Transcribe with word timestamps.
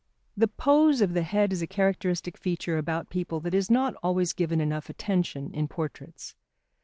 The 0.35 0.47
pose 0.47 0.99
of 1.01 1.13
the 1.13 1.21
head 1.21 1.53
is 1.53 1.61
a 1.61 1.67
characteristic 1.67 2.35
feature 2.35 2.79
about 2.79 3.11
people 3.11 3.39
that 3.41 3.53
is 3.53 3.69
not 3.69 3.93
always 4.01 4.33
given 4.33 4.59
enough 4.59 4.89
attention 4.89 5.53
in 5.53 5.67
portraits. 5.67 6.33